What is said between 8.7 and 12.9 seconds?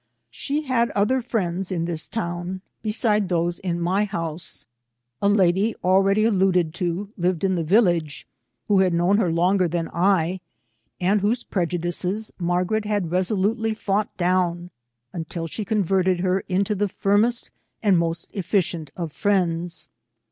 had known her longer than I, and whose prejudices Margaret